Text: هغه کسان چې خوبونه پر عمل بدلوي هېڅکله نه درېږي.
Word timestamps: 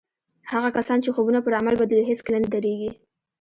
هغه 0.51 0.69
کسان 0.77 0.97
چې 1.03 1.09
خوبونه 1.15 1.39
پر 1.43 1.53
عمل 1.59 1.75
بدلوي 1.81 2.05
هېڅکله 2.11 2.37
نه 2.43 2.49
درېږي. 2.53 2.91